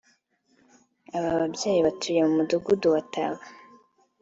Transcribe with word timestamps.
Aba 1.17 1.29
babyeyi 1.39 1.79
batuye 1.87 2.19
mu 2.25 2.31
Mudugudu 2.37 2.87
wa 2.93 3.01
Taba 3.13 3.43